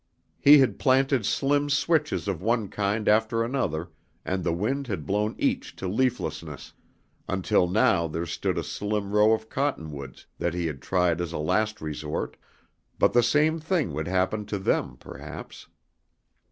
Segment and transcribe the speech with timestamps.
[0.39, 3.91] He had planted slim switches of one kind after another
[4.25, 6.73] and the wind had blown each to leaflessness,
[7.29, 11.37] until now there stood a slim row of cottonwoods that he had tried as a
[11.37, 12.35] last resort,
[12.97, 15.67] but the same thing would happen to them, perhaps.